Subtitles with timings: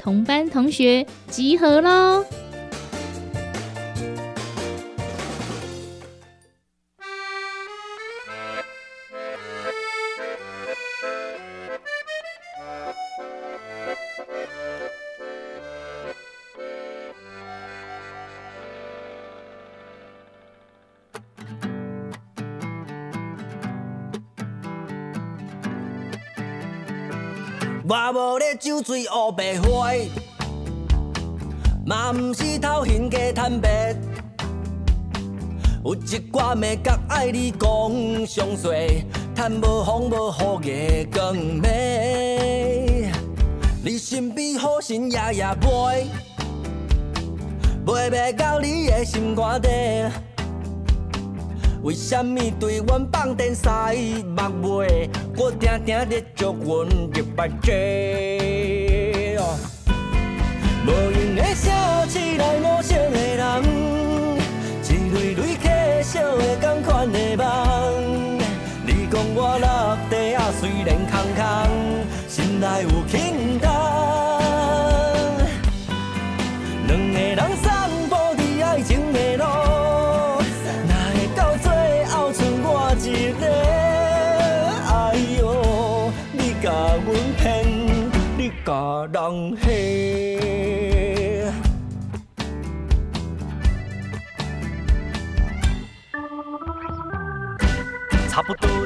[0.00, 2.24] 同班同学集合喽！
[28.60, 29.90] 酒醉乌白花，
[31.86, 33.96] 嘛毋是偷闲加贪白。
[35.82, 35.98] 有一
[36.30, 37.70] 寡美角爱你讲
[38.26, 43.10] 详细，趁无风无雨的光暝。
[43.82, 46.06] 你身边好心夜夜陪，
[47.86, 49.68] 陪袂到你的心肝底。
[51.82, 53.66] 为什么对阮放电西
[54.22, 59.38] 目尾，搁定定咧祝阮入白纸？
[60.86, 63.64] 无用的笑起来无声的人，
[64.84, 68.38] 一蕊蕊客笑的同款的梦。
[68.84, 71.42] 你讲我落地啊，虽然空空，
[72.28, 73.39] 心内有轻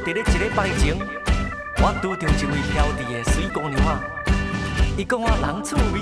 [0.05, 0.95] 伫咧一个拜前，
[1.79, 3.99] 我拄着一位漂伫的水姑娘啊。
[4.99, 5.99] 伊讲我人趣味，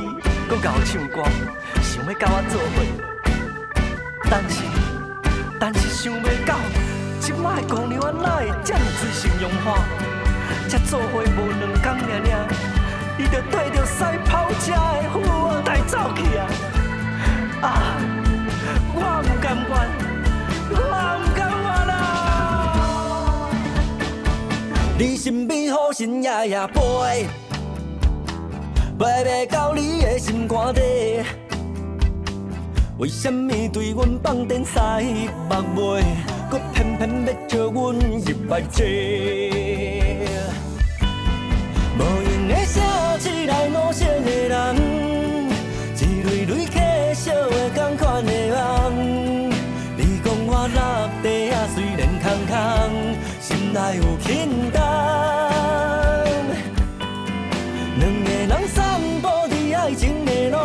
[0.48, 1.22] 搁会唱歌，
[1.80, 2.82] 想要甲我做伙，
[4.28, 4.64] 但是，
[5.60, 6.58] 但是想袂到。
[7.20, 9.78] 即摆姑娘啊，哪会这么水性杨花？
[10.68, 12.34] 才做伙无两工尔尔，
[13.18, 16.50] 伊就对着驶跑车的富二代走去啊！
[17.62, 17.70] 啊，
[18.96, 19.72] 我唔甘愿，
[24.98, 27.26] 你身边好心夜夜陪，
[28.98, 30.80] 陪袂到你的心肝底。
[32.98, 34.78] 为什么对阮放电西
[35.48, 36.04] 目眉？
[36.50, 38.82] 搁偏偏要招阮入白痴，
[53.92, 54.80] 心内有轻重。
[57.98, 60.56] 两个人散步伫爱情的路，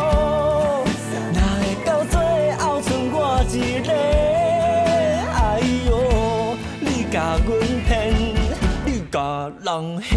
[1.34, 2.16] 哪会到最
[2.54, 3.54] 后剩我一
[3.86, 3.92] 个？
[7.10, 8.14] 甲阮骗，
[8.86, 10.12] 你甲人骗。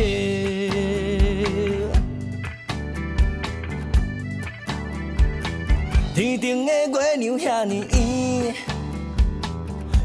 [6.14, 8.54] 天顶的月亮遐尼圆，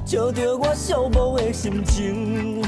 [0.05, 2.63] 照着我寂寞的心情。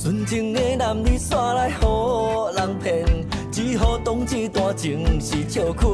[0.00, 3.04] 纯情的男女煞来好人骗，
[3.50, 5.86] 只好当这段情是笑开。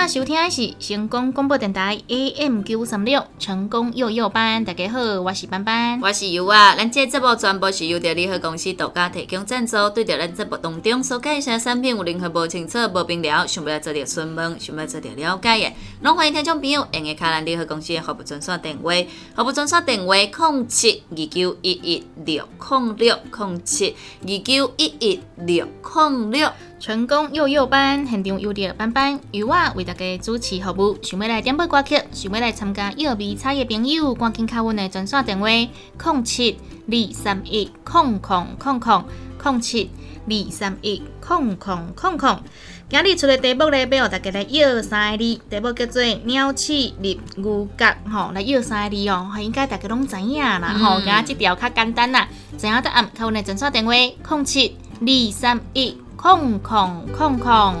[0.00, 6.74] 麦收听的是成功广播电台 AM 九三六成功幼幼班，大家好，我是班班，我是尤啊。
[6.74, 9.90] 咱这节目全部是由着联合公司独家提供赞助。
[9.90, 18.94] 对着咱节目当中所介绍的产品有任何不清楚、不明了，想要做着询问、想要做着了解的，拢欢迎听众朋友用个卡兰联合公司的服务专线电话，
[19.36, 26.50] 服务专线电话：零七二九一一六零六零七二九一一六零六。
[26.80, 30.98] 成功幼幼班现场有着班班，由我为大家主持服务。
[31.02, 39.04] 想要来点播歌曲，想要来参加幼儿比赛的朋友，赶紧敲阮的专线电话：零七二三一空空空空
[39.44, 39.90] 零七
[40.26, 42.40] 二三一空空空空。
[42.88, 50.98] 今日出的题目咧，要互大家来约三个字，题目叫做“鸟鼠立牛角”吼，来约三个字哦，应该大家拢知影啦吼。
[51.02, 52.26] 今日这条较简单啦，
[52.56, 55.94] 知影答案，敲阮的专线电话：零七二三一。
[56.22, 57.74] 空空空空，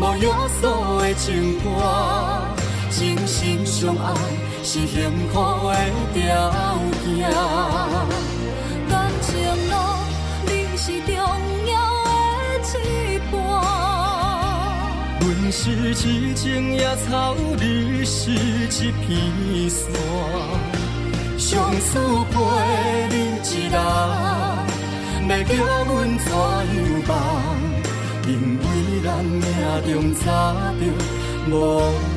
[0.00, 0.28] 无约
[0.60, 0.62] 束
[1.00, 1.64] 的情歌，
[2.90, 4.12] 真心相爱
[4.62, 5.34] 是幸福
[5.68, 5.74] 的
[6.12, 6.18] 条
[7.04, 7.30] 件。
[8.90, 8.92] 感
[9.22, 9.32] 情
[9.70, 9.72] 路，
[10.46, 11.12] 你是重
[11.70, 11.72] 要
[12.60, 13.32] 的一半。
[15.20, 15.94] 阮是一
[16.34, 16.42] 丛
[16.74, 19.08] 野草，你是一片
[19.70, 19.82] 山，
[21.38, 21.88] 相思
[22.30, 22.34] 陪
[23.10, 23.74] 你一人，
[25.28, 25.50] 要叫
[25.84, 26.36] 阮怎样
[27.06, 27.12] 办？
[29.02, 29.42] 咱命
[29.86, 32.13] 中早着无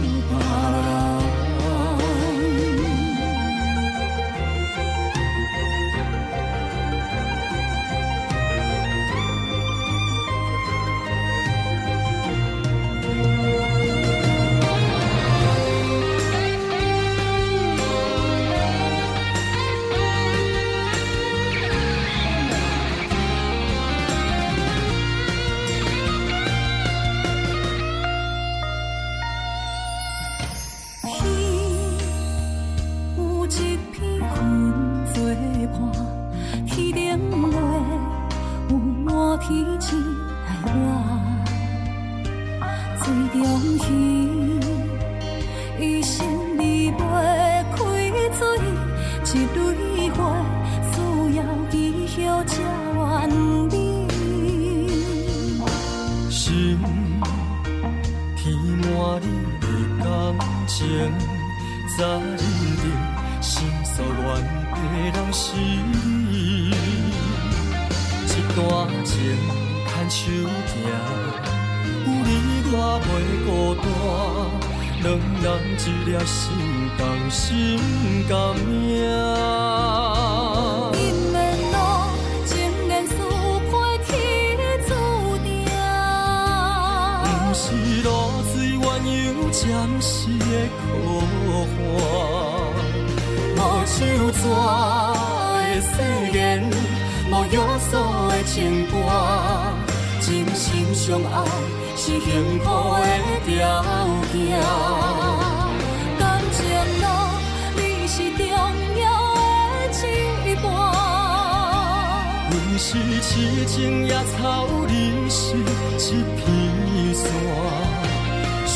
[60.78, 60.86] 情，
[61.98, 62.06] 在
[62.38, 62.86] 定
[63.42, 64.26] 心所愿
[64.72, 64.78] 的
[65.12, 66.70] 人是你。
[68.28, 68.62] 一段
[69.04, 69.16] 情
[69.88, 70.20] 牵手
[70.68, 70.76] 行，
[72.06, 72.30] 有你
[72.70, 73.10] 我袂
[73.44, 73.50] 孤
[73.82, 73.86] 单，
[75.02, 75.06] 两
[75.42, 75.46] 人
[75.80, 76.38] 一粒心
[76.96, 77.42] 同心
[78.28, 78.32] 共
[78.68, 79.02] 命。
[89.98, 90.46] 鸯暂时的
[90.78, 90.86] 苦
[91.74, 91.76] 寒，
[93.56, 93.96] 无手
[94.32, 95.92] 纸的誓
[96.38, 96.40] 言，
[97.32, 97.56] 无约
[97.90, 97.92] 束
[98.30, 98.54] 的情
[98.88, 98.94] 歌，
[100.22, 101.34] 真心相爱
[101.96, 102.26] 是幸
[102.60, 102.66] 福
[103.02, 103.06] 的
[103.46, 103.50] 条
[104.32, 104.36] 件。
[106.20, 106.22] 感
[106.54, 106.58] 情
[107.02, 107.06] 路，
[107.76, 108.46] 你是重
[109.02, 109.04] 要
[109.90, 110.00] 的
[110.46, 110.66] 一半。
[112.52, 112.88] 阮是
[113.22, 116.46] 痴情野草，你是一片
[117.16, 117.26] 山，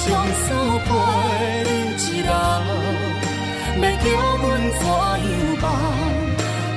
[0.03, 0.46] 相思
[0.88, 0.89] 陪
[1.96, 2.29] 一人，
[3.79, 4.05] 要叫
[4.41, 4.43] 阮
[4.79, 5.31] 怎样
[5.62, 5.63] 办？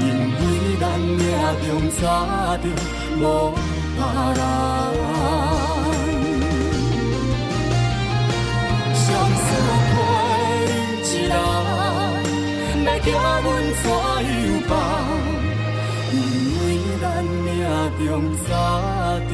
[0.01, 0.03] 因
[0.37, 0.41] 为
[0.79, 1.19] 咱命
[1.65, 2.03] 中早
[2.59, 2.65] 着
[3.17, 3.21] 无
[3.97, 3.99] 别
[4.37, 4.41] 人。
[8.95, 9.03] 相
[9.41, 9.47] 思
[9.89, 9.93] 陪
[11.09, 11.35] 一人，
[12.85, 13.09] 要叫
[13.41, 13.47] 阮
[13.81, 14.33] 怎样
[14.69, 14.73] 办？
[16.13, 16.15] 因
[16.61, 16.63] 为
[17.01, 17.49] 咱命
[18.07, 18.09] 中
[18.47, 18.51] 早
[19.19, 19.33] 着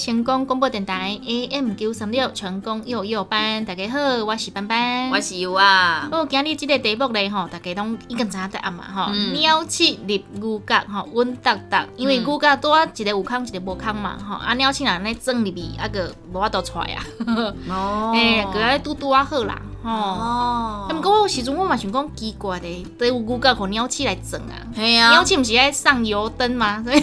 [0.00, 9.12] 成功广播电台 AM 九三六成功幼幼班，大家好，我是班班，我是优啊，哦，今日这个题目咧吼，大家拢已经知影答案嘛吼。
[9.12, 14.36] 嗯鸟鼠入牛角吼，稳当当，因为嗯牛角拄啊一个有空，一个无空嘛吼。
[14.36, 17.04] 啊，鸟鼠若安尼装入去，啊个无法度出来啊。
[17.68, 19.90] 哦诶， 个爱拄拄啊好啦，吼。
[19.90, 24.54] 哦啊，毋过我有时阵我嘛想讲奇怪的，都有牛角互鸟鼠来整啊。
[24.76, 26.82] 嘿啊鸟，鼠毋是爱上油灯吗？
[26.84, 27.02] 所 以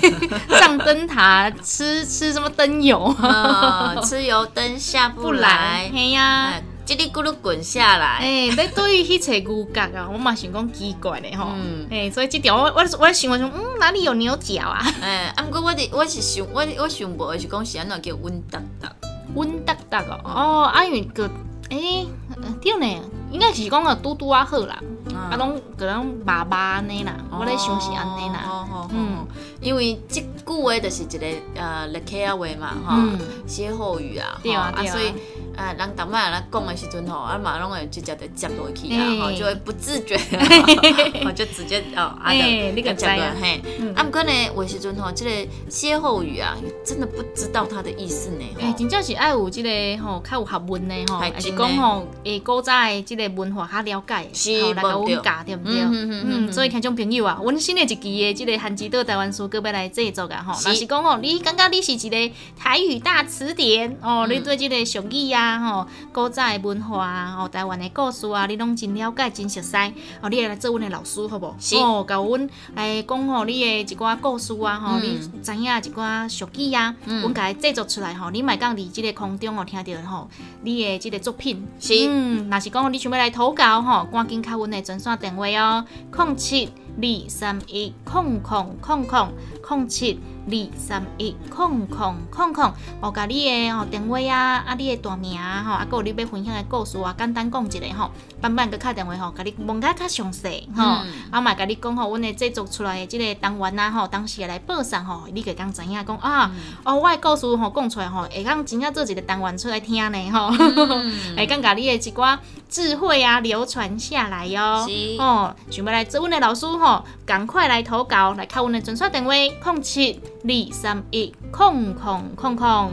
[0.60, 3.16] 上灯塔吃吃什么灯油
[4.04, 6.64] 吃油灯下不不来来，，嘿呀哎。
[6.88, 8.20] 叽里咕噜滚下来。
[8.22, 11.50] 哎，你对于迄撮牛角啊，我嘛想讲奇怪的吼。
[11.54, 14.82] 嗯哎，所以这条我我我想我想，嗯，哪里有牛角啊？
[15.04, 18.90] 哎，啊，毋过我伫我是想，我我想无的是讲是安怎叫温达达。
[19.36, 21.30] 温达达哦，哦，啊，因为个，
[21.72, 22.27] 诶、呃
[22.62, 23.02] 对呢，
[23.32, 24.80] 应该是讲个拄拄啊好啦，
[25.14, 29.26] 啊，拢个拢麻麻安尼啦，我咧想是安尼啦，嗯。
[29.60, 31.26] 因为即句话就是一个
[31.56, 34.86] 呃勒客啊话嘛，吼嗯，歇后语啊，对啊啊。
[34.86, 35.12] 所以
[35.58, 45.32] 呃人逐摆人讲的时阵吼，啊嘛拢会直接就接落去啊，就会不自觉地， 吼就直接哦，啊哎你就接落嘿嗯，啊毋过呢，有的时阵吼，即个
[45.70, 48.74] 歇后语啊，真的不知道它的意思呢，诶、吼。
[48.78, 49.70] 真正是爱有即、个
[50.04, 55.82] 吼，较有学问的吼，还是讲吼，诶，古早的即个文化较了解，是吼，来甲无对阮教对毋对？
[55.82, 60.54] 嗯嗯嗯嗯所以听众朋友啊，阮新的一期的即个韩之岛台湾书，搁要来制作啊吼。
[60.54, 60.68] 是。
[60.70, 64.30] 若是讲吼，你感觉你是一个台语大词典哦，嗯。
[64.32, 69.76] 你对即个俗语啊吼，古早的文化啊，吼，台湾的故事啊，你拢真了解、真熟悉，
[70.22, 71.56] 哦，你会来做阮的老师好无？
[71.60, 71.76] 是。
[71.78, 75.04] 哦，甲阮来讲吼，你的一寡故事啊，吼，嗯。
[75.04, 80.28] 你知影一寡俗语啊，阮甲伊制作出来吼，你咪讲伫即个空中哦听到吼，
[80.64, 81.66] 你的即个作品。
[81.80, 81.94] 是。
[82.10, 85.86] 嗯，若是讲你想要来投稿吼，赶紧敲阮的专线电话哦，
[86.18, 89.30] 零七二三一空空空空
[89.70, 98.12] 零七二三一空空空空，我，甲你的吼电话啊，啊你的大名啊吼，啊，还有你要分享的故事啊，简单讲一下吼，
[98.42, 106.52] 慢慢个敲电话吼，甲你问甲较详细吼，嗯啊嘛甲你讲吼，阮的制作出来的即个单元啊吼，当时会来报上吼，你会讲知影讲啊，
[106.84, 110.52] 哦，我的故事吼讲出来吼，会讲真正做一个单元出来听呢吼。
[111.36, 112.38] 会讲甲你的一寡
[112.70, 122.92] 智慧啊流传下来哟、是哦，想要来做阮的老师吼，赶快来投稿，来敲阮的专线电话：零七二三一空空空空。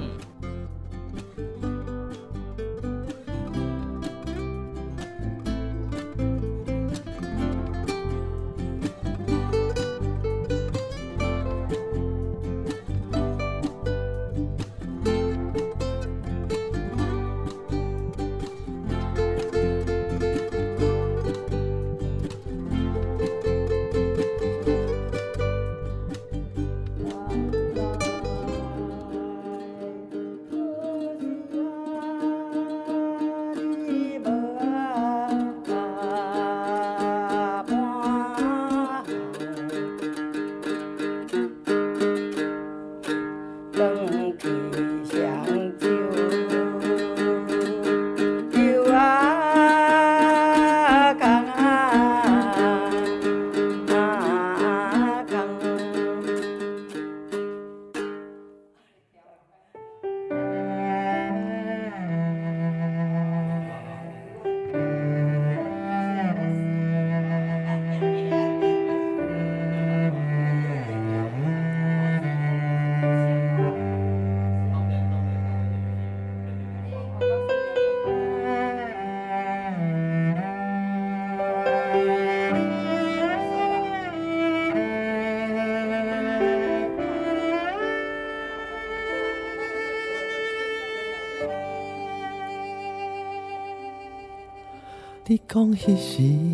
[95.35, 96.54] 你讲迄时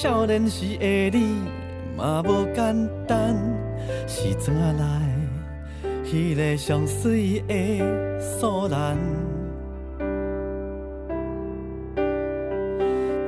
[0.00, 1.42] 少年时的你
[1.96, 3.34] 嘛无简单，
[4.06, 4.84] 是怎啊来？
[6.04, 8.96] 迄、个上水的素兰，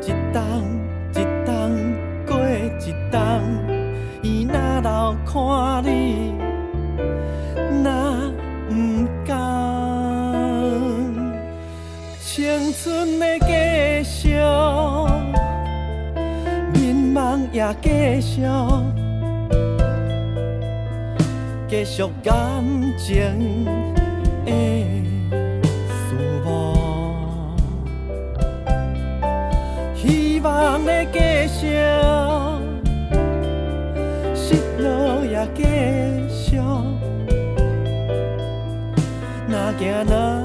[0.01, 0.41] 一冬
[1.11, 1.53] 一冬
[2.25, 2.39] 过
[2.79, 3.21] 一冬，
[4.23, 6.33] 伊哪留看你，
[17.81, 18.43] 继续，
[21.69, 22.65] 继续感
[22.99, 23.65] 情
[24.45, 24.51] 的
[25.89, 26.75] 思慕，
[29.95, 31.77] 希望的继续，
[34.35, 35.63] 失落也继
[36.29, 36.57] 续，
[39.49, 40.40] 若行若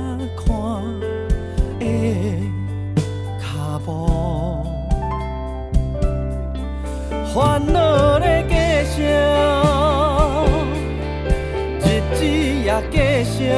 [13.37, 13.49] 继续，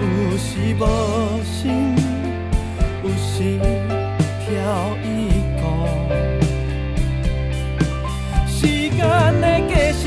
[0.00, 0.08] 有
[0.38, 0.82] 时无
[1.44, 1.94] 心，
[3.04, 3.60] 有时
[4.40, 4.48] 飘
[5.04, 5.06] 逸
[5.60, 5.62] 过，
[8.48, 8.56] 时
[8.88, 8.98] 间
[9.42, 10.02] 咧继续，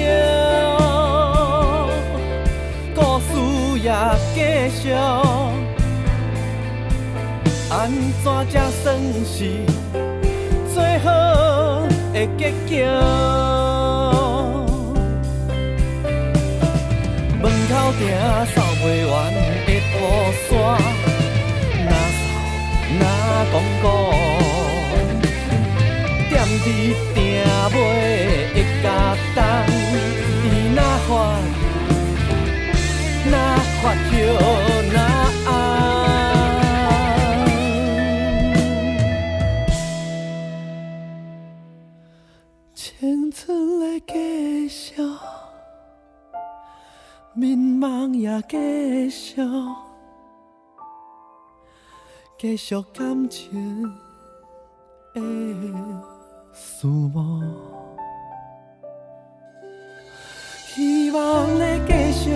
[2.95, 3.29] 故事
[3.79, 3.87] 也
[4.33, 4.37] 继
[4.81, 4.83] 续，
[7.69, 7.71] 安
[8.23, 8.83] 怎才算
[9.23, 9.37] 是？
[10.73, 11.07] 最好
[12.11, 12.71] 的结局。
[17.99, 18.01] 定
[18.53, 19.37] 扫袂完的
[19.69, 19.75] 雨
[20.47, 20.51] 伞，
[21.85, 22.21] 哪扫
[22.99, 23.01] 哪
[23.51, 23.85] 讲讲，
[26.29, 26.31] 踮
[26.63, 26.65] 伫
[27.13, 27.15] 埕
[27.75, 27.77] 尾
[28.53, 28.85] 的甲
[29.35, 29.37] 冬，
[30.43, 30.77] 伊哪
[31.07, 31.09] 发
[33.31, 33.33] 哪
[33.81, 34.15] 发摇
[34.91, 34.97] 哪
[47.83, 49.41] 迷茫也继续，
[52.39, 53.83] 继续感情
[55.13, 55.19] 的
[56.53, 57.41] 事物，
[60.65, 62.31] 希望的继续，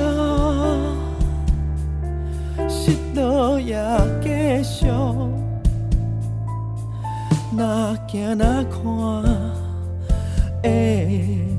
[2.68, 3.78] 失落也
[4.22, 4.86] 继续，
[7.58, 9.48] 若行若看。
[10.62, 11.57] 的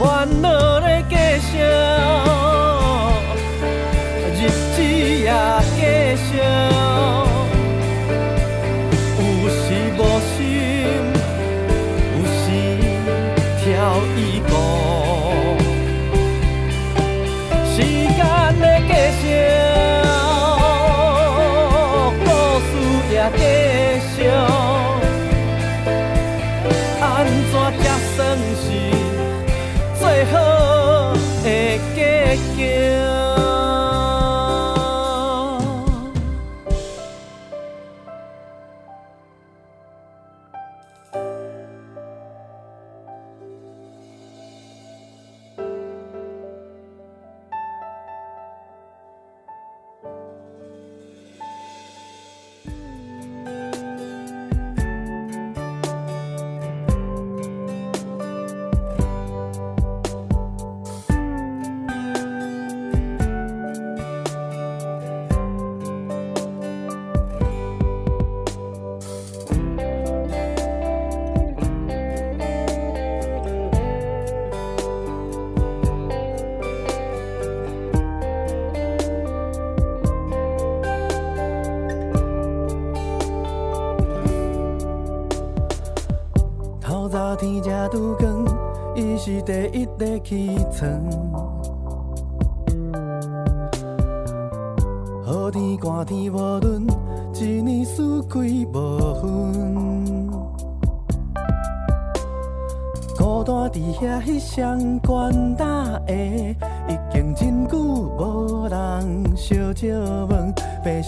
[0.00, 0.48] 烦恼
[0.80, 1.58] 的继续，
[4.34, 5.30] 日子也
[5.76, 5.78] 继
[6.16, 6.40] 续，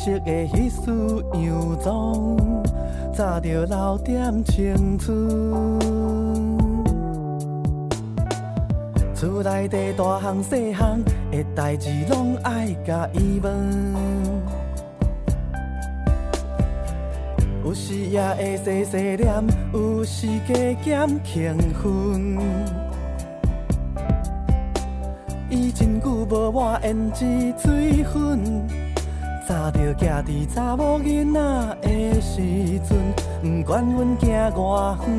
[0.05, 2.37] 色的迄丝洋装，
[3.15, 5.15] 早着留点青春。
[9.15, 13.95] 厝内底大项细项的代志，拢爱甲伊问。
[17.65, 22.39] 有时也会细细念，有时加减轻分。
[25.49, 28.67] 伊真久无抹胭脂水粉，
[29.53, 31.41] 早着徛伫查某囡仔
[31.83, 32.41] 的时
[32.89, 32.97] 阵，
[33.43, 35.11] 不管阮行偌远，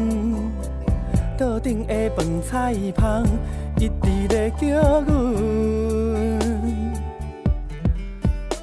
[1.38, 3.24] 桌顶的饭菜芳，
[3.78, 3.94] 一直
[4.30, 4.66] 咧叫
[5.02, 5.12] 阮。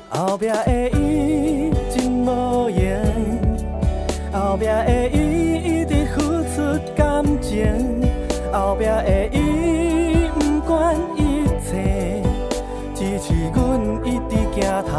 [0.08, 2.82] 后壁的伊真无用，
[4.32, 6.20] 后壁的伊一直付
[6.52, 6.56] 出
[6.96, 8.02] 感情，
[8.52, 9.39] 后壁的伊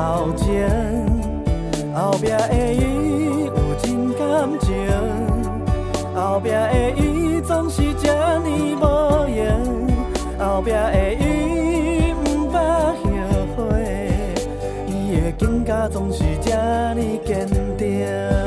[0.02, 0.68] 头前
[1.94, 4.88] 后壁的伊有真感情
[6.16, 8.50] 后壁的伊总是这呢
[8.82, 9.56] 无闲
[10.40, 12.60] 后壁的伊不曾
[13.30, 14.12] 后悔
[14.88, 16.50] 伊的囡仔总是这
[16.96, 18.41] 呢坚定。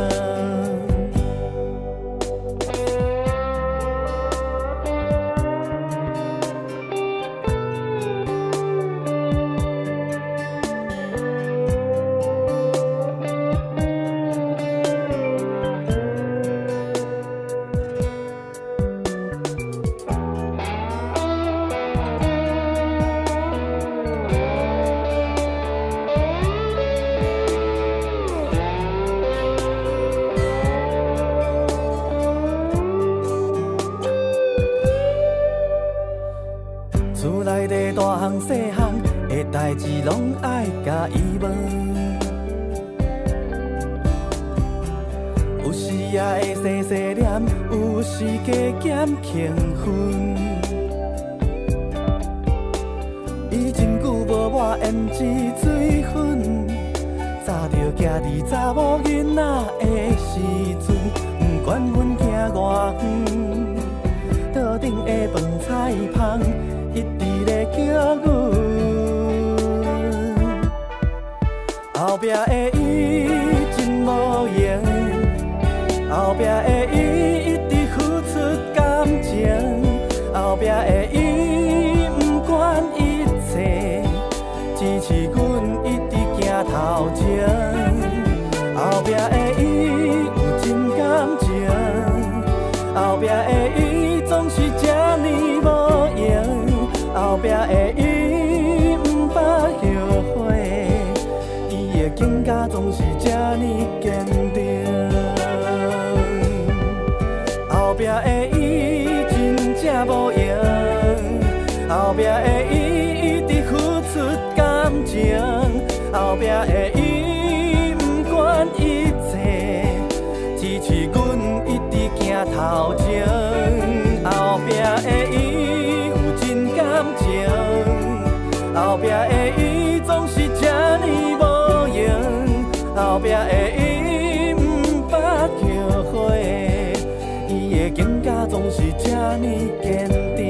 [139.37, 139.47] 呢
[139.83, 140.43] 坚定。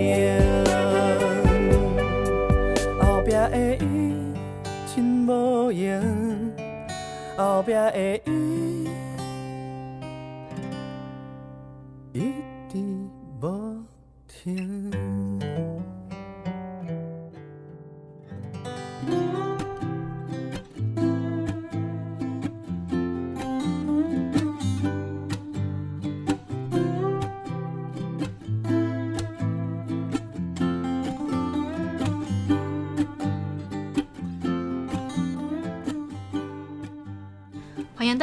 [3.01, 3.83] 后壁的伊
[4.95, 6.03] 真无用，
[7.37, 8.44] 后壁的伊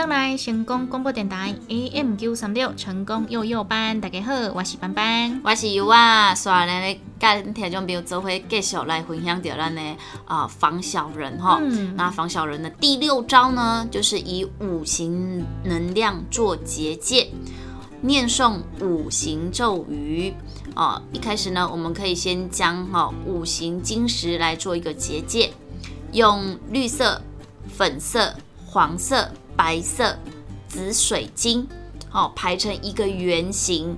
[0.02, 5.40] 登来成功广播电台 AM 九三六成功幼幼班，大家好，我是班班。
[5.44, 9.80] 我是尤啊，刷来咧，甲咱听众朋友做伙继续来分享着咱的
[10.26, 11.60] 啊防小人哈。
[11.62, 17.30] 嗯那防小人的第六招呢，就是以五行能量做结界，
[18.02, 20.34] 念诵五行咒语。
[20.74, 25.54] 哦，一开始呢，我们可以先将哈、五行金石来做一个结界，
[26.12, 27.22] 用绿色、
[27.68, 28.34] 粉色、
[28.66, 30.18] 黄色、白色、
[30.68, 31.68] 紫水晶，
[32.10, 33.98] 好、排成一个圆形，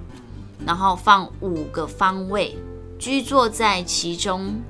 [0.65, 2.57] 然后放五个方位，
[2.99, 4.61] 居坐在其中，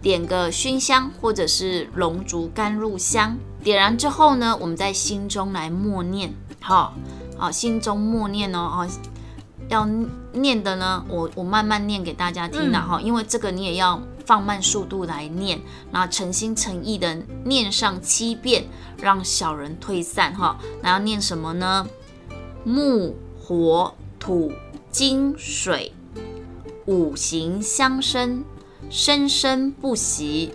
[0.00, 3.36] 点个熏香或者是龙竹甘露香。
[3.62, 6.94] 点燃之后呢，我们在心中来默念，好、
[7.36, 8.88] 好，心中默念哦，哦，
[9.68, 9.84] 要
[10.32, 15.62] 念的呢，我我慢慢念给大家听的，哈、因为这个你也要放慢速度来念，
[15.92, 18.66] 那诚心诚意的念上七遍，
[19.00, 20.58] 让小人退散哈。
[20.82, 21.86] 那要念什么呢？
[22.64, 24.52] 木、火、土、
[24.90, 25.92] 金、水，
[26.86, 28.44] 五行相生，
[28.90, 30.52] 生生不息，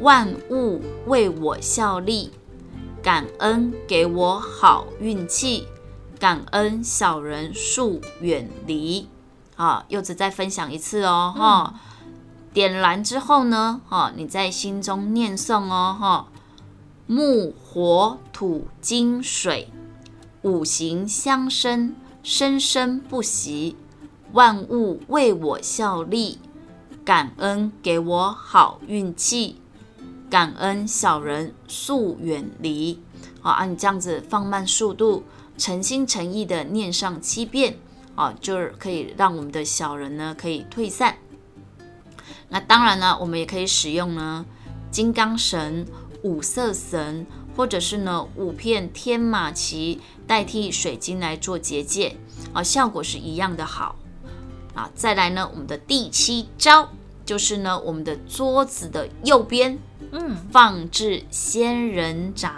[0.00, 2.30] 万物为我效力，
[3.02, 5.66] 感恩给我好运气，
[6.20, 9.08] 感恩小人速远离。
[9.56, 11.74] 啊，柚子再分享一次哦，哈、
[12.52, 16.28] 点燃之后呢，哈、你在心中念诵哦，哈、
[17.06, 19.70] 木、火、土、金、水，
[20.42, 23.76] 五行相生，生生不息，
[24.32, 26.38] 万物为我效力，
[27.04, 29.60] 感恩给我好运气，
[30.28, 33.00] 感恩小人速远离。
[33.40, 35.22] 好，按、你这样子放慢速度，
[35.56, 37.78] 诚心诚意的念上七遍。
[38.14, 41.18] 啊，就是可以让我们的小人呢可以退散。
[42.48, 44.44] 那当然呢，我们也可以使用呢
[44.90, 45.86] 金刚绳、
[46.22, 52.16] 五色绳，或者是呢五片天马旗代替水晶来做结界，
[52.52, 53.96] 啊，效果是一样的好。
[54.74, 56.88] 啊，再来呢，我们的第七招
[57.28, 59.78] 就是呢，我们的桌子的右边，
[60.12, 62.50] 嗯，放置仙人掌。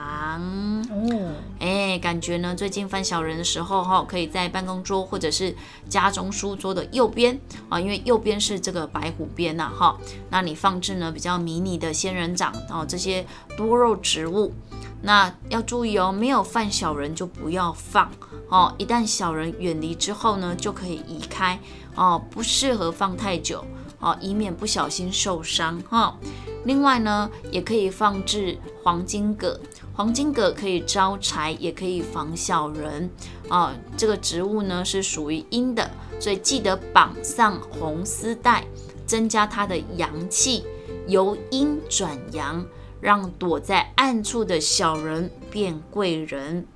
[0.88, 5.56] 哦，哎，感觉呢，最近犯小人的时候哈，可以在办公桌或者是
[5.88, 9.98] 家中书桌的右边啊，因为右边是这个白虎边呐哈。
[10.30, 14.54] 那你放置呢比较迷你的仙人掌哦，这些多肉植物。
[15.02, 18.09] 那要注意哦，没有犯小人就不要放
[18.48, 18.72] 哦。
[18.78, 21.59] 一旦小人远离之后呢，就可以移开
[21.96, 23.64] 哦，不适合放太久
[24.00, 26.18] 哦，以免不小心受伤哈。
[26.64, 29.60] 另外呢，也可以放置黄金葛，
[29.94, 33.08] 黄金葛可以招财，也可以防小人
[33.48, 33.74] 啊。
[33.96, 38.66] 这个植物呢是属于阴的，所以记得绑上红丝带，
[39.06, 40.64] 增加它的阳气，
[41.06, 42.66] 由阴转阳。
[43.00, 46.66] 让躲在暗处的小人变贵人。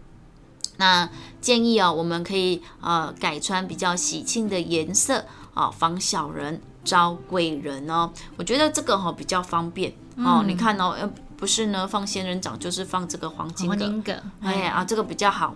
[0.78, 1.10] 那
[1.42, 8.10] 建议啊，我们可以呃改穿比较喜庆的颜色啊，防小人招贵人哦。
[8.36, 10.44] 我觉得这个哈比较方便哦。
[10.46, 13.70] 你看哦，呃不是呢放仙人掌，就是放这个黄金葛。
[13.70, 15.54] 黄金葛，哎啊，这个比较好。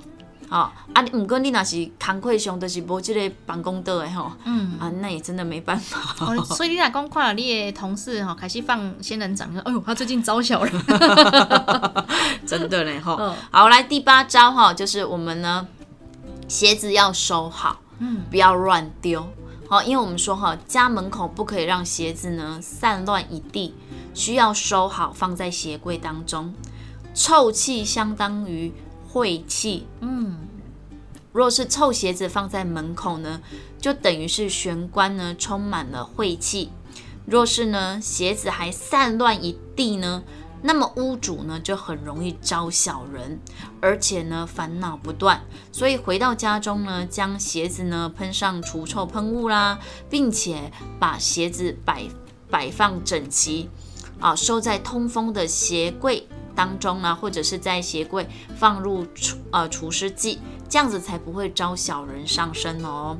[0.51, 6.01] 哦啊，毋过你若是工课上就是无即个办公桌的吼，嗯，啊，那也真的没办法。
[6.25, 10.73] 哦， 所以你若讲看了你的同事吼开始放仙人掌，说哎呦，他最近招小人，
[12.47, 13.15] 真的嘞哈。
[13.21, 15.69] 嗯好，来第八招哈，就是我们呢
[16.49, 19.31] 鞋子要收好，嗯，不要乱丢。
[19.71, 23.75] 好，因为我们说哈，家门口不可以让鞋子呢散乱一地，
[24.15, 26.55] 需要收好放在鞋柜当中。
[27.13, 28.73] 臭气相当于
[29.07, 30.39] 晦气，嗯，
[31.33, 33.43] 若是臭鞋子放在门口呢，
[33.79, 36.71] 就等于是玄关呢充满了晦气。
[37.27, 40.23] 若是呢鞋子还散乱一地呢，
[40.61, 43.39] 那么屋主呢就很容易招小人，
[43.81, 45.41] 而且呢烦恼不断。
[45.71, 49.79] 所以回到家中呢，将鞋子呢喷上除臭喷雾啦，
[50.11, 52.09] 并且把鞋子摆
[52.51, 53.71] 摆放整齐，
[54.19, 63.17] 啊，收在通风的鞋柜当中呢，或者是在鞋柜放入除呃除湿剂，这样子才不会招小人上身哦。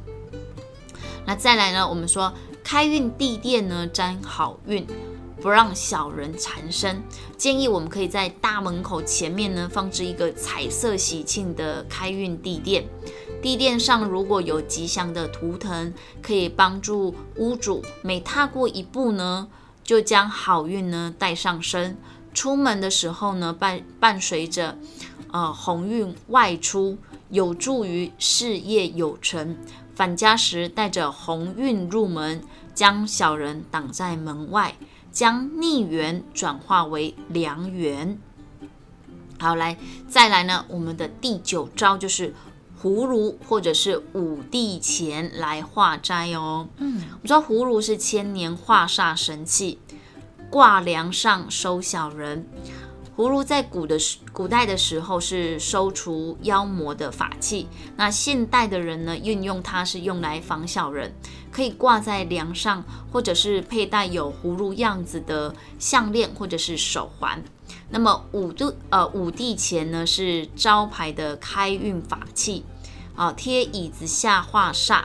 [1.25, 2.33] 那再来呢，我们说
[2.65, 4.87] 开运地垫呢沾好运，
[5.41, 7.03] 不让小人缠身。
[7.37, 12.87] 建议我们可以在大门口前面呢放置一个彩色喜庆的开运地垫，
[13.41, 19.49] 地垫上如果有吉祥的图腾，可以帮助屋主每踏过一步呢，
[19.85, 21.97] 就将好运呢带上身。
[22.35, 24.79] 出门的时候呢，伴伴随着
[25.33, 26.99] 呃鸿运外出，
[27.31, 29.57] 有助于事业有成。
[29.95, 32.41] 返家时带着鸿运入门，
[32.75, 34.77] 将小人挡在门外，
[35.19, 38.21] 将逆缘转化为良缘。
[39.41, 39.77] 好，来
[40.09, 42.33] 再来呢，我们的第九招就是
[42.81, 46.69] 葫芦或者是五帝钱来化斋哦。
[46.77, 49.81] 嗯，我知道葫芦是千年化煞神器，
[50.49, 52.47] 挂梁上收小人。
[53.19, 53.99] 葫芦在古的
[54.33, 61.13] 古代的时候是收除妖魔的法器，那现代的人呢，运用它是用来防小人，
[61.51, 67.43] 可以挂在梁上，或者是佩戴有葫芦样子的项链或者是手环。
[67.91, 72.65] 那么五度呃五帝钱呢是招牌的开运法器，
[73.17, 75.03] 啊贴椅子下化煞。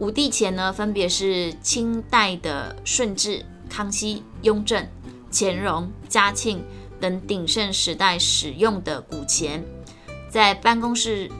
[0.00, 4.88] 五帝钱呢分别是清代的顺治、康熙、雍正、
[5.30, 6.64] 乾隆、嘉庆。
[7.00, 9.64] 等鼎盛时代使用的古钱，
[10.28, 11.30] 在办公室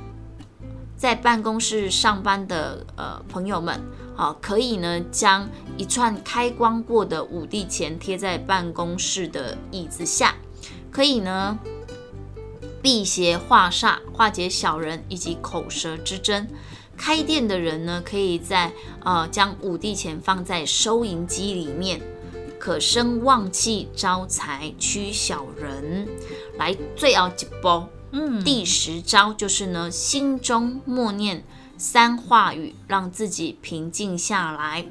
[0.97, 3.81] 在办公室上班的呃朋友们，
[4.17, 10.35] 啊，可以呢将一串开光过的五帝钱贴在办公室的椅子下，
[10.91, 11.59] 可以呢
[12.83, 16.47] 辟邪化煞、化解小人以及口舌之争。
[16.97, 18.73] 开店的人呢，可以在
[19.05, 22.01] 呃将五帝钱放在收银机里面。
[22.59, 26.09] 可生旺气、招财、驱小人。
[26.59, 31.45] 来，最后一步，嗯，第十招就是呢，心中默念
[31.77, 34.87] 三话语，让自己平静下来。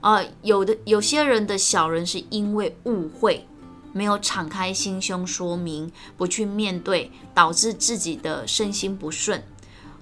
[0.00, 3.46] 呃，有的有些人的小人是因为误会，
[3.92, 9.42] 没有敞开心胸说明，不去面对，导致自己的身心不顺。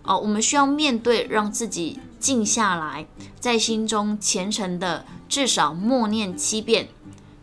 [0.06, 3.06] 哦，我们需要面对，让自己静下来，
[3.40, 5.04] 在心中虔诚的。
[5.28, 6.86] 至少默念七遍：“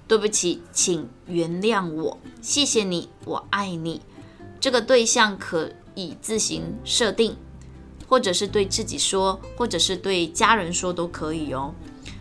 [0.08, 4.02] 对不起，请原谅我，谢谢你，我爱你。”
[4.62, 7.36] 这个对象可以自行设定，
[8.08, 11.76] 或者是对自己说，或者是对家人说都可以哦。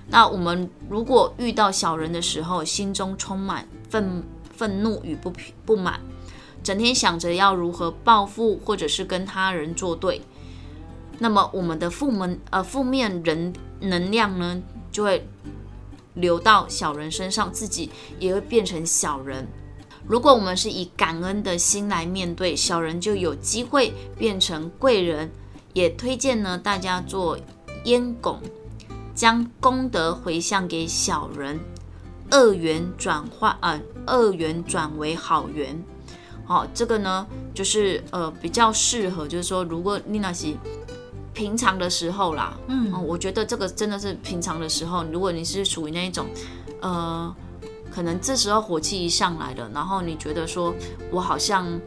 [0.09, 5.33] 那我们如果遇到小人的时候，心中充满愤愤怒与不
[5.65, 6.01] 不满，
[6.65, 10.21] 整天想着要如何报复，或者是跟他人作对，
[11.19, 15.27] 那么我们的负门呃负面人能量呢，就会
[16.15, 19.47] 流到小人身上，自己也会变成小人。
[20.07, 25.31] 如果我们是以感恩的心来面对，小人就有机会变成贵人。
[25.75, 27.39] 也推荐呢大家做
[27.85, 28.39] 烟拱，
[29.15, 31.59] 将功德回向给小人，
[32.31, 35.83] 恶缘转换啊，恶缘转为好缘。
[36.45, 40.55] 好、这个呢就是呃比较适合，就是说如果你那些
[41.35, 46.27] 平常的时候啦，嗯哦，我觉得这个真的是平常的时候，如果你是属于那一种，
[46.81, 47.35] 呃，
[47.91, 50.75] 可能这时候火气一上来了，然后你觉得说
[51.11, 51.81] 我好像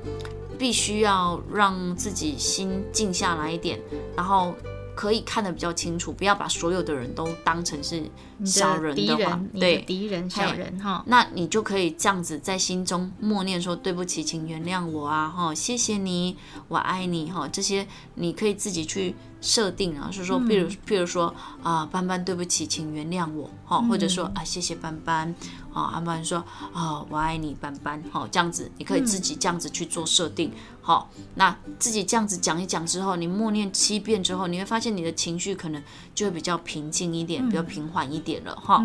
[0.58, 3.80] 必须要让自己心静下来一点，
[4.16, 4.56] 然后
[4.96, 8.02] 可以看得比较清楚，不要把所有的人都当成是
[8.46, 16.38] 小人的话人，，对，敌人小人哈，那你就可以这样子在心中默念说：“对不起，请原谅我啊，哈，谢谢你，
[16.70, 19.14] 我爱你，哈。”这些你可以自己去
[19.46, 21.32] 设定啊，是说，譬如，譬如说
[21.62, 25.36] 啊，斑斑，对不起，请原谅我，哈，或者说啊，谢谢斑斑，
[25.72, 35.84] 啊，斑斑说啊，我爱你，斑斑，哈，这样子你可以自己这样子去做设定，好，那自己这样子讲一讲之后，你默念七遍之后，你会发现你的情绪可能
[36.16, 38.84] 就会比较平静一点，比较平缓一点了，哈。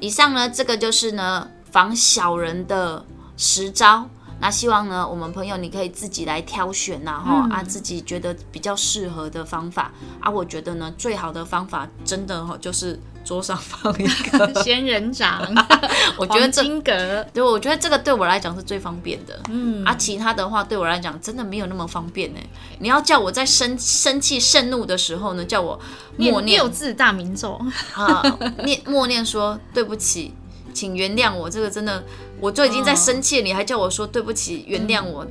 [0.00, 3.04] 以上呢，这个就是呢防小人的
[3.36, 4.08] 十招。
[4.40, 10.30] 那希望呢，我们朋友你可以自己来挑选呐、哈、啊，自己觉得比较适合的方法啊。
[10.30, 14.52] 我觉得呢，最好的方法真的哈，就是桌上放一个。
[14.62, 15.40] 仙人掌，
[16.18, 19.40] 我觉得这黄金格，对，我觉得这个对我来讲是最方便的。
[19.48, 22.40] 嗯啊，其他的话对我来讲真的没有那么方便呢。
[22.80, 25.80] 你要叫我在生生气、盛怒的时候呢，叫我
[26.18, 27.58] 默念六字大明咒，
[27.94, 28.22] 啊，
[28.64, 30.34] 念默念说对不起，
[30.74, 31.48] 请原谅我。
[31.48, 32.04] 这个真的，
[32.40, 35.26] 我就已经在生气了，你还叫我说对不起，原谅我。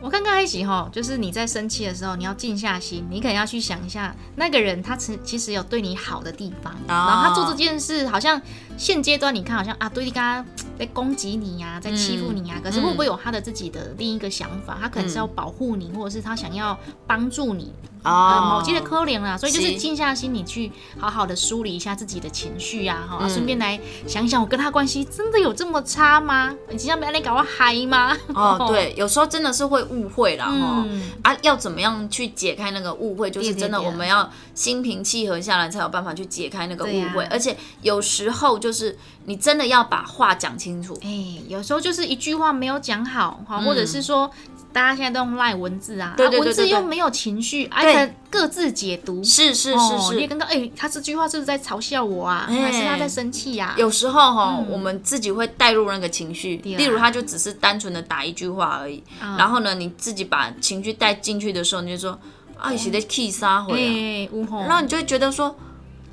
[0.00, 8.38] 我刚刚一起哈，就是你在生气的时候，你要静下心，你可能要去想一下，那个人他其其实有对你好的地方，然后他做这件事，好像
[8.76, 10.44] 现阶段你看好像啊，对你刚刚
[10.78, 14.78] 在攻击你呀、在欺负你呀、可是会不会有他的自己的另一个想法？
[14.80, 17.72] 他可能是要保护你，或者是他想要帮助你。
[18.02, 26.54] 呃，哦某些的可怜啦，所以就是是静下心，你去好好的梳理一下自己的情绪啊，哈、嗯顺便来想一想，我跟他关系真的有这么差吗？
[26.68, 28.14] 你今天没来搞我嗨吗？
[28.34, 33.30] 哦， 对，有时候真的是会误会啦，哈、嗯啊，要怎么样去解开那个误会？
[33.30, 37.24] 就是真的，我们要心平气和下来，才有办法去解开那个误会。
[37.30, 38.96] 而且有时候就是
[39.26, 40.98] 你真的要把话讲清楚。
[41.02, 44.30] 哎、有时候就是一句话没有讲好，哈、或者是说
[44.72, 47.92] 大家现在都用赖文字啊，文字又没有情绪，啊，对。
[47.92, 49.22] 可能各自解读。
[49.22, 52.46] 是是哦是是，你也刚刚哎，他这句话是不是在嘲笑我啊？
[52.48, 52.62] 哎。
[52.62, 62.18] 还是他在生气呀、有时候哈，我们自己会带入那个情绪，例如他就只是单纯的打一句话而已，嗯然后呢，你自己把情绪带进去的时候，你就说
[62.58, 65.54] 啊，你是在哎，呜吼，然后你就会觉得说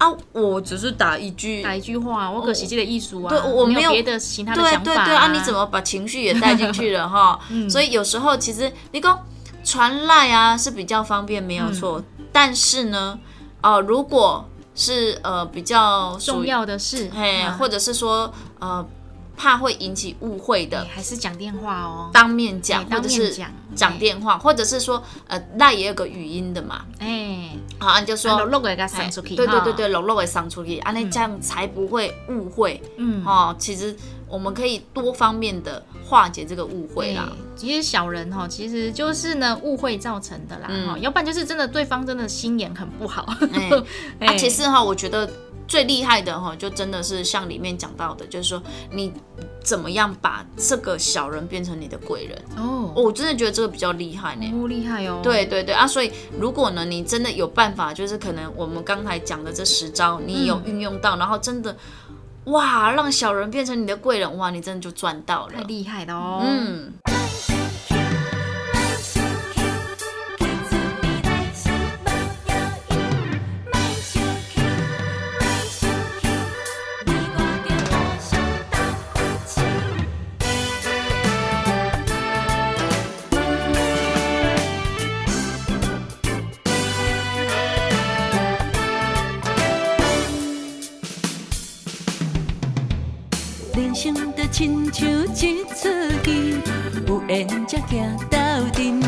[0.01, 7.39] 啊，我只是打一句，打一句话，我可惜这个艺术啊，对我没有别的其他的对想法、对对啊，你怎么把情绪也带进去了哈？
[7.49, 9.19] 嗯 所以有时候其实你讲
[9.63, 13.19] 传赖啊是比较方便，没有错，嗯但是呢，
[13.61, 14.43] 呃，如果
[14.73, 17.11] 是呃比较重要的事？
[17.13, 18.83] 嘿，嗯或者是说呃
[19.37, 22.09] 怕会引起误会的哎，还是讲电话哦。
[22.11, 27.49] 当面讲，或者是面讲讲电话，或者是说呃那也有个语音的嘛，哎，
[27.79, 28.31] 好，你就说。
[29.35, 33.55] 对对对哈对，，漏漏会上出去，啊，那这样才不会误会嗯，哦。
[33.57, 33.95] 其实
[34.27, 37.29] 我们可以多方面的化解这个误会啦。
[37.55, 43.25] 其实小人哈，其实就是呢误会造成的啦，嗯哈、要不然就是真的对方真的心眼很不好。
[43.53, 43.69] 哎
[44.19, 45.29] 哎啊，其实哈，我觉得
[45.71, 48.61] 最厉害的哈，就真的是像里面讲到的，就是说
[48.91, 49.13] 你
[49.63, 52.37] 怎么样把这个小人变成你的贵人。
[52.57, 54.51] 哦，我真的觉得这个比较厉害呢。
[54.53, 55.21] 哦，厉害哦。
[55.23, 61.73] 对对对啊，所以如果呢，你真的有办法，就是可能我们刚才讲的这十招，你有运用到，然后真的
[62.47, 65.63] 哇，让小人变成你的贵人，哇，你真的就赚到了太。
[65.63, 66.43] 厉害了哦。
[66.43, 66.91] 嗯，
[93.81, 95.89] 人生就亲像一出
[96.23, 96.55] 戏，
[97.07, 98.37] 有缘才行到
[98.73, 99.01] 阵。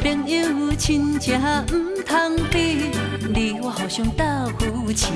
[0.00, 1.40] 朋友亲情
[1.72, 2.92] 毋通比，
[3.34, 4.24] 你我互相斗
[4.60, 5.08] 扶持。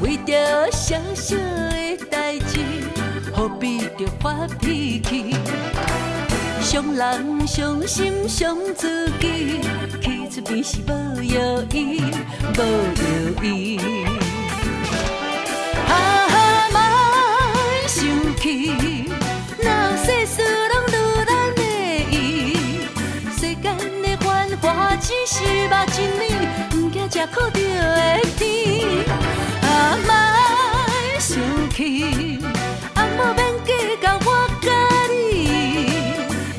[0.00, 2.60] 为着小小的代志，
[3.34, 5.34] 何必着发脾气？
[6.60, 9.60] 伤人伤心伤自己，
[10.00, 12.00] 去出边是无药医，
[12.56, 14.07] 无药医。
[25.38, 26.28] 是目一年，
[26.74, 28.42] 毋惊吃苦着的甜。
[29.62, 30.10] 啊，莫
[31.20, 31.30] 生
[31.70, 32.40] 气，
[32.94, 33.70] 啊，莫免计
[34.02, 34.28] 较我
[34.60, 34.66] 甲
[35.12, 35.14] 你。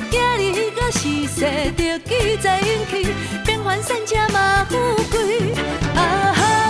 [0.09, 0.17] 今
[0.53, 1.37] 日到时势
[1.75, 3.13] 着记在引起，
[3.45, 4.77] 变幻散车嘛富
[5.11, 5.51] 贵。
[5.93, 5.99] 啊，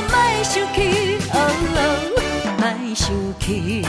[0.09, 1.35] 莫生气，哦
[1.75, 1.77] 哦，
[2.57, 3.05] 莫生
[3.39, 3.85] 气。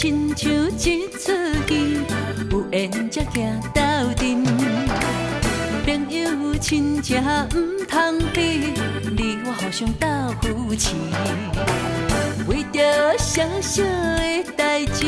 [0.00, 1.32] 亲像一出
[1.66, 1.98] 戏，
[2.52, 3.82] 有缘才行斗
[4.14, 4.44] 阵。
[5.84, 7.20] 朋友亲情
[7.52, 8.72] 毋通比，
[9.10, 10.06] 你我互相斗
[10.40, 10.94] 扶持。
[12.46, 15.06] 为着小小的代志，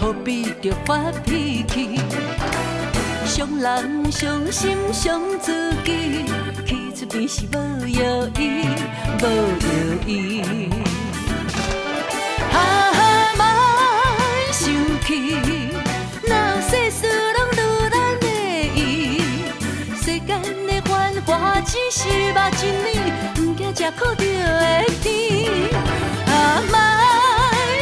[0.00, 2.00] 何必着发脾气？
[3.26, 6.24] 伤人伤心伤自己，
[6.64, 8.64] 去出边是无药医，
[9.20, 10.42] 无药医。
[15.06, 15.70] 生气，
[16.28, 17.58] 哪有世事拢如
[17.90, 18.26] 咱的
[18.74, 19.22] 意？
[20.02, 20.28] 世间
[20.66, 22.90] 的繁华只是目一年，
[23.38, 25.06] 毋惊吃苦着的甜。
[26.26, 26.74] 啊，莫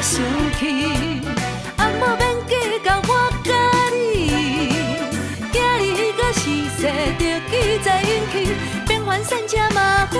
[0.02, 0.12] 生
[0.58, 0.62] 气，
[1.78, 2.52] 啊，莫免计
[2.84, 3.10] 较我
[3.42, 3.48] 甲
[3.94, 3.98] 你。
[5.50, 6.42] 今日到时
[6.76, 6.82] 势
[7.18, 7.52] 着记
[7.82, 8.34] 在引起，
[8.86, 10.18] 变幻散车嘛富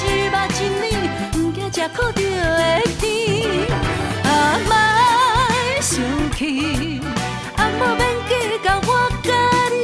[0.00, 0.90] 是目一年，
[1.34, 3.04] 毋惊吃苦着的甜。
[4.24, 4.72] 啊，莫
[5.82, 5.92] 生
[6.34, 7.02] 气，
[7.54, 8.30] 啊，莫免计
[8.64, 8.88] 较我
[9.22, 9.28] 甲
[9.74, 9.76] 你。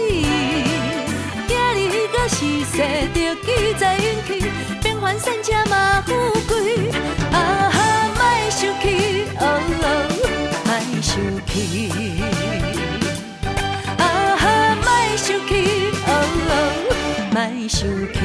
[1.46, 2.74] 今日到时势
[3.12, 3.46] 着记
[3.78, 4.28] 在引起，
[4.82, 6.14] 变幻散车嘛富
[6.48, 6.90] 贵。
[7.30, 7.36] 啊，
[8.16, 8.84] 莫生气，
[9.38, 9.42] 哦
[9.82, 9.84] 哦，
[10.64, 10.68] 莫
[11.02, 11.12] 生
[11.46, 11.54] 气。
[13.98, 14.02] 啊，
[14.80, 14.86] 莫
[15.18, 15.52] 生气，
[16.06, 16.10] 哦
[16.48, 16.52] 哦，
[17.32, 17.36] 莫
[17.68, 17.78] 生
[18.14, 18.16] 气。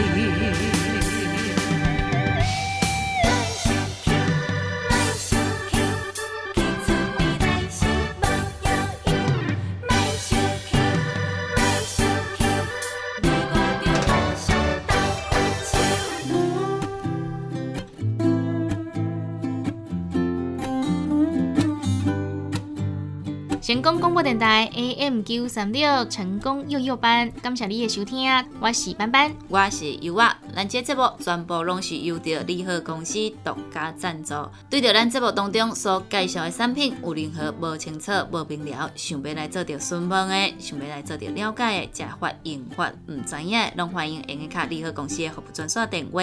[23.82, 28.30] 成功广播电台 AM 九三六成功幼幼班，感谢你的收听，
[28.60, 29.34] 我是班班。
[29.48, 34.36] 我是优啊，咱这节目全部拢是由着利好公司独家赞助。
[34.70, 46.22] 对着咱节目当中所介绍的产品有任何无清楚、无明了，想要来做着询问的，想要来做着了解的，食法用法毋知影，拢欢迎用卡利好公司的服务专线电话。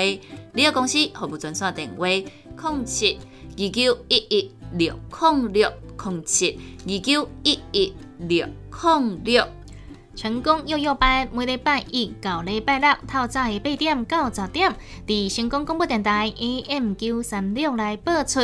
[0.53, 3.19] 利好公司服务专线电话：零七
[3.59, 9.47] 二九一一六零六空七二九一一六空六。
[10.17, 14.75] 成功幼幼班每礼拜一到礼拜六透早的八点到十点，
[15.07, 18.41] 伫成功广播电台 AM 九三六来播出。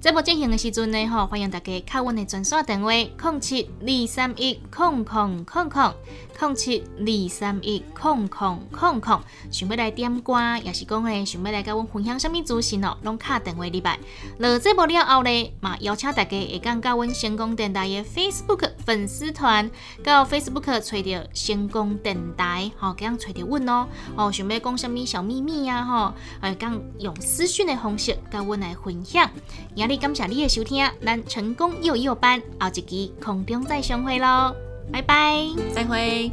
[0.00, 5.94] 节目进行的时阵呢，吼，欢迎大家敲阮的专线电话：零七二三一空空空空
[6.42, 10.34] 空七二三一空空空空，想要来点歌，
[10.64, 13.96] 也是讲诶，想要来甲我分享什么资讯哦，拢卡电话礼拜。
[14.38, 19.70] 那这部了后咧，嘛邀请大家会讲甲阮成功电台的 Facebook 粉丝团，
[20.02, 23.86] 到 Facebook 找着成功电台，吼、这样找着阮哦，
[24.16, 25.94] 哦，想要讲什么小秘密啊，吼、
[26.40, 29.30] 哦，讲用私讯的方式甲我来分享。
[29.76, 34.71] 今日感谢你的收听，咱成功又一班后一期空中再相会喽。
[34.92, 35.48] 拜拜。
[35.74, 36.30] 再会。